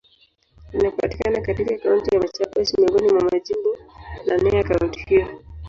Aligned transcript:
Linapatikana 0.73 1.41
katika 1.41 1.77
Kaunti 1.77 2.15
ya 2.15 2.21
Machakos, 2.21 2.73
miongoni 2.77 3.13
mwa 3.13 3.23
majimbo 3.23 3.77
naneya 4.27 4.63
kaunti 4.63 4.99
hiyo. 4.99 5.39